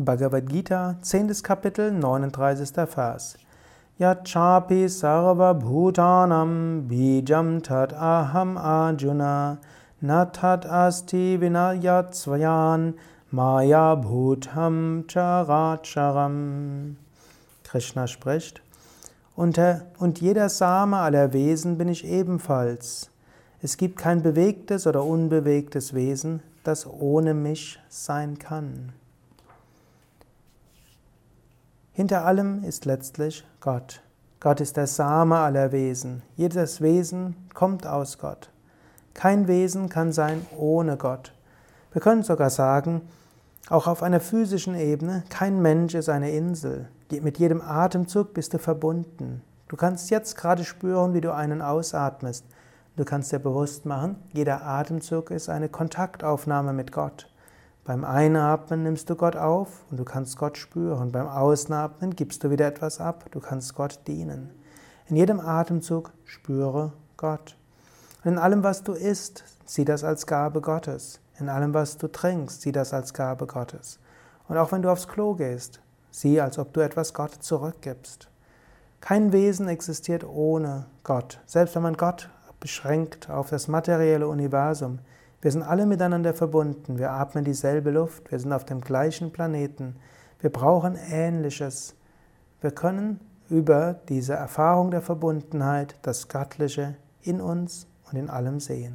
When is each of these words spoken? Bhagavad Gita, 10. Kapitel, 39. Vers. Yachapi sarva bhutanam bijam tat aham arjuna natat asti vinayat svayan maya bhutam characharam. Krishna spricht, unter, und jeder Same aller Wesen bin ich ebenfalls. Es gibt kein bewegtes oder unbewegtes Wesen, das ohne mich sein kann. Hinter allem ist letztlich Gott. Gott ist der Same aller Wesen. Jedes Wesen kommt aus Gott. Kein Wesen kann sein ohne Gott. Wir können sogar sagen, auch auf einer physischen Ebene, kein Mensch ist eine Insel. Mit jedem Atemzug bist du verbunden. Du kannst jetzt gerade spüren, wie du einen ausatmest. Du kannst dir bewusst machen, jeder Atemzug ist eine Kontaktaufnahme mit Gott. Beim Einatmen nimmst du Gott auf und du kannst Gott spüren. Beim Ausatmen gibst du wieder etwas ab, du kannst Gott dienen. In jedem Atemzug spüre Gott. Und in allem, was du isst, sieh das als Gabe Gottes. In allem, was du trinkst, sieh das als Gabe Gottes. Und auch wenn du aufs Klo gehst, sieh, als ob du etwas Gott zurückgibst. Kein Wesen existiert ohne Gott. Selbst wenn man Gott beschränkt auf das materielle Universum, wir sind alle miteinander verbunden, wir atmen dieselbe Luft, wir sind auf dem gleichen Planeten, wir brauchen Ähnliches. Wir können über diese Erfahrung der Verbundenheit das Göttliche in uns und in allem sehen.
Bhagavad 0.00 0.48
Gita, 0.48 0.96
10. 1.02 1.42
Kapitel, 1.42 1.90
39. 1.90 2.86
Vers. 2.86 3.36
Yachapi 3.98 4.84
sarva 4.84 5.60
bhutanam 5.60 6.86
bijam 6.86 7.60
tat 7.60 7.90
aham 7.92 8.56
arjuna 8.56 9.58
natat 10.00 10.64
asti 10.66 11.36
vinayat 11.36 12.14
svayan 12.14 12.94
maya 13.32 13.96
bhutam 13.96 15.02
characharam. 15.06 16.94
Krishna 17.64 18.06
spricht, 18.06 18.60
unter, 19.34 19.84
und 19.98 20.20
jeder 20.20 20.48
Same 20.48 20.96
aller 20.96 21.32
Wesen 21.32 21.76
bin 21.76 21.88
ich 21.88 22.06
ebenfalls. 22.06 23.10
Es 23.60 23.76
gibt 23.76 23.98
kein 23.98 24.22
bewegtes 24.22 24.86
oder 24.86 25.02
unbewegtes 25.02 25.92
Wesen, 25.92 26.40
das 26.62 26.86
ohne 26.86 27.34
mich 27.34 27.80
sein 27.88 28.38
kann. 28.38 28.92
Hinter 31.98 32.24
allem 32.24 32.62
ist 32.62 32.84
letztlich 32.84 33.44
Gott. 33.58 34.02
Gott 34.38 34.60
ist 34.60 34.76
der 34.76 34.86
Same 34.86 35.36
aller 35.36 35.72
Wesen. 35.72 36.22
Jedes 36.36 36.80
Wesen 36.80 37.34
kommt 37.54 37.88
aus 37.88 38.18
Gott. 38.18 38.50
Kein 39.14 39.48
Wesen 39.48 39.88
kann 39.88 40.12
sein 40.12 40.46
ohne 40.56 40.96
Gott. 40.96 41.32
Wir 41.92 42.00
können 42.00 42.22
sogar 42.22 42.50
sagen, 42.50 43.00
auch 43.68 43.88
auf 43.88 44.04
einer 44.04 44.20
physischen 44.20 44.76
Ebene, 44.76 45.24
kein 45.28 45.60
Mensch 45.60 45.94
ist 45.94 46.08
eine 46.08 46.30
Insel. 46.30 46.86
Mit 47.10 47.38
jedem 47.38 47.60
Atemzug 47.60 48.32
bist 48.32 48.54
du 48.54 48.60
verbunden. 48.60 49.42
Du 49.66 49.74
kannst 49.74 50.08
jetzt 50.10 50.36
gerade 50.36 50.62
spüren, 50.62 51.14
wie 51.14 51.20
du 51.20 51.34
einen 51.34 51.60
ausatmest. 51.60 52.44
Du 52.94 53.04
kannst 53.04 53.32
dir 53.32 53.40
bewusst 53.40 53.86
machen, 53.86 54.22
jeder 54.32 54.64
Atemzug 54.64 55.32
ist 55.32 55.48
eine 55.48 55.68
Kontaktaufnahme 55.68 56.72
mit 56.72 56.92
Gott. 56.92 57.28
Beim 57.88 58.04
Einatmen 58.04 58.82
nimmst 58.82 59.08
du 59.08 59.16
Gott 59.16 59.34
auf 59.34 59.86
und 59.90 59.96
du 59.96 60.04
kannst 60.04 60.36
Gott 60.36 60.58
spüren. 60.58 61.10
Beim 61.10 61.26
Ausatmen 61.26 62.14
gibst 62.14 62.44
du 62.44 62.50
wieder 62.50 62.66
etwas 62.66 63.00
ab, 63.00 63.24
du 63.30 63.40
kannst 63.40 63.74
Gott 63.74 64.00
dienen. 64.06 64.50
In 65.06 65.16
jedem 65.16 65.40
Atemzug 65.40 66.12
spüre 66.26 66.92
Gott. 67.16 67.56
Und 68.22 68.32
in 68.32 68.38
allem, 68.38 68.62
was 68.62 68.82
du 68.82 68.92
isst, 68.92 69.42
sieh 69.64 69.86
das 69.86 70.04
als 70.04 70.26
Gabe 70.26 70.60
Gottes. 70.60 71.20
In 71.38 71.48
allem, 71.48 71.72
was 71.72 71.96
du 71.96 72.08
trinkst, 72.08 72.60
sieh 72.60 72.72
das 72.72 72.92
als 72.92 73.14
Gabe 73.14 73.46
Gottes. 73.46 73.98
Und 74.48 74.58
auch 74.58 74.70
wenn 74.70 74.82
du 74.82 74.92
aufs 74.92 75.08
Klo 75.08 75.34
gehst, 75.34 75.80
sieh, 76.10 76.42
als 76.42 76.58
ob 76.58 76.74
du 76.74 76.80
etwas 76.80 77.14
Gott 77.14 77.42
zurückgibst. 77.42 78.28
Kein 79.00 79.32
Wesen 79.32 79.66
existiert 79.66 80.24
ohne 80.24 80.84
Gott. 81.04 81.40
Selbst 81.46 81.74
wenn 81.74 81.84
man 81.84 81.96
Gott 81.96 82.28
beschränkt 82.60 83.30
auf 83.30 83.48
das 83.48 83.66
materielle 83.66 84.28
Universum, 84.28 84.98
wir 85.40 85.52
sind 85.52 85.62
alle 85.62 85.86
miteinander 85.86 86.34
verbunden, 86.34 86.98
wir 86.98 87.12
atmen 87.12 87.44
dieselbe 87.44 87.90
Luft, 87.90 88.30
wir 88.30 88.38
sind 88.38 88.52
auf 88.52 88.64
dem 88.64 88.80
gleichen 88.80 89.32
Planeten, 89.32 89.96
wir 90.40 90.50
brauchen 90.50 90.96
Ähnliches. 90.96 91.94
Wir 92.60 92.70
können 92.70 93.20
über 93.48 93.94
diese 94.08 94.34
Erfahrung 94.34 94.90
der 94.90 95.02
Verbundenheit 95.02 95.96
das 96.02 96.28
Göttliche 96.28 96.96
in 97.22 97.40
uns 97.40 97.86
und 98.10 98.18
in 98.18 98.30
allem 98.30 98.60
sehen. 98.60 98.86